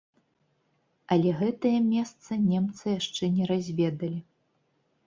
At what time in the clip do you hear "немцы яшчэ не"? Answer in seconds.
2.49-3.43